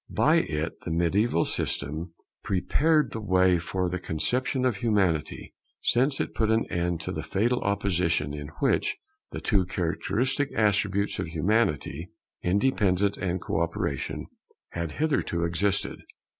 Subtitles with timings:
[0.09, 6.33] By it the mediaeval system prepared the way for the conception of Humanity; since it
[6.33, 8.97] put an end to the fatal opposition in which
[9.29, 12.09] the two characteristic attributes of Humanity,
[12.41, 14.25] independence and co operation,
[14.69, 16.01] had hitherto existed.